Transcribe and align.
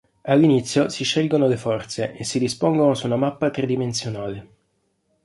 All'inizio 0.23 0.89
si 0.89 1.03
scelgono 1.03 1.45
le 1.47 1.57
forze 1.57 2.15
e 2.17 2.23
si 2.23 2.39
dispongono 2.39 2.95
su 2.95 3.05
una 3.05 3.17
mappa 3.17 3.51
tridimensionale. 3.51 4.47